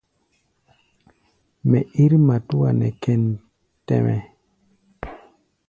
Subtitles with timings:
[1.69, 3.23] Mɛ ír matúa nɛ kěn
[3.85, 4.19] tɛ-mɛ́.